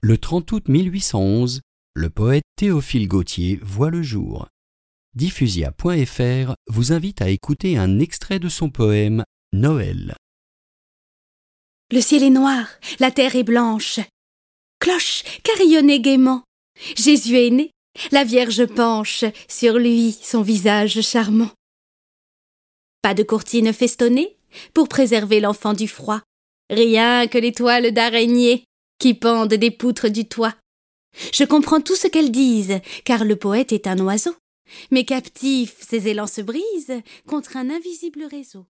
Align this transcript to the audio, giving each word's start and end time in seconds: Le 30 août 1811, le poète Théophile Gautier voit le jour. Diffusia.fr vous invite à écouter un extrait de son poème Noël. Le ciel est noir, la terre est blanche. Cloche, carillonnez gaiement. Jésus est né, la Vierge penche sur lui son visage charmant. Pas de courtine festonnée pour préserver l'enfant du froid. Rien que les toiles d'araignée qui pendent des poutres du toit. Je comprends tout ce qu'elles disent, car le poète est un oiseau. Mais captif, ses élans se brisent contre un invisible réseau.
Le 0.00 0.16
30 0.16 0.52
août 0.52 0.68
1811, 0.68 1.60
le 1.94 2.08
poète 2.08 2.44
Théophile 2.54 3.08
Gautier 3.08 3.58
voit 3.62 3.90
le 3.90 4.00
jour. 4.00 4.46
Diffusia.fr 5.16 6.54
vous 6.68 6.92
invite 6.92 7.20
à 7.20 7.30
écouter 7.30 7.76
un 7.76 7.98
extrait 7.98 8.38
de 8.38 8.48
son 8.48 8.70
poème 8.70 9.24
Noël. 9.52 10.14
Le 11.90 12.00
ciel 12.00 12.22
est 12.22 12.30
noir, 12.30 12.68
la 13.00 13.10
terre 13.10 13.34
est 13.34 13.42
blanche. 13.42 13.98
Cloche, 14.78 15.24
carillonnez 15.42 15.98
gaiement. 15.98 16.44
Jésus 16.96 17.36
est 17.36 17.50
né, 17.50 17.72
la 18.12 18.22
Vierge 18.22 18.66
penche 18.66 19.24
sur 19.48 19.78
lui 19.78 20.12
son 20.12 20.42
visage 20.42 21.00
charmant. 21.00 21.50
Pas 23.02 23.14
de 23.14 23.24
courtine 23.24 23.72
festonnée 23.72 24.36
pour 24.74 24.86
préserver 24.86 25.40
l'enfant 25.40 25.72
du 25.72 25.88
froid. 25.88 26.20
Rien 26.70 27.26
que 27.26 27.38
les 27.38 27.52
toiles 27.52 27.90
d'araignée 27.90 28.62
qui 28.98 29.14
pendent 29.14 29.54
des 29.54 29.70
poutres 29.70 30.08
du 30.08 30.26
toit. 30.26 30.54
Je 31.32 31.44
comprends 31.44 31.80
tout 31.80 31.96
ce 31.96 32.06
qu'elles 32.06 32.30
disent, 32.30 32.80
car 33.04 33.24
le 33.24 33.36
poète 33.36 33.72
est 33.72 33.86
un 33.86 33.98
oiseau. 33.98 34.34
Mais 34.90 35.04
captif, 35.04 35.76
ses 35.80 36.08
élans 36.08 36.26
se 36.26 36.42
brisent 36.42 37.02
contre 37.26 37.56
un 37.56 37.70
invisible 37.70 38.24
réseau. 38.24 38.66